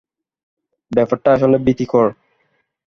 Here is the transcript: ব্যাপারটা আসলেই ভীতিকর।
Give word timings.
ব্যাপারটা 0.91 1.29
আসলেই 1.33 1.63
ভীতিকর। 1.65 2.07